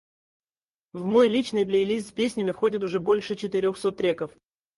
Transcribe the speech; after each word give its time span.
В 0.93 1.05
мой 1.05 1.27
личный 1.29 1.63
плейлист 1.63 2.07
с 2.07 2.11
песнями 2.11 2.49
входит 2.49 2.81
уже 2.81 2.99
больше 2.99 3.35
четырёхсот 3.35 3.97
треков. 3.97 4.31